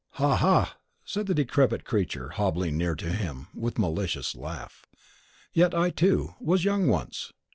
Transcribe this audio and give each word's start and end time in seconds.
"Ha, 0.13 0.35
ha!" 0.35 0.77
said 1.05 1.27
the 1.27 1.35
decrepit 1.35 1.85
creature, 1.85 2.29
hobbling 2.29 2.75
near 2.75 2.95
to 2.95 3.11
him, 3.13 3.49
and 3.53 3.61
with 3.61 3.77
a 3.77 3.81
malicious 3.81 4.33
laugh. 4.33 4.83
"Yet 5.53 5.75
I, 5.75 5.91
too, 5.91 6.33
was 6.39 6.65
young 6.65 6.87
once! 6.87 7.31